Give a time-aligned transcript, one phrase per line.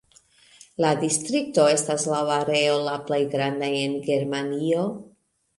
[0.85, 4.89] La distrikto estas laŭ areo la plej granda en Germanio.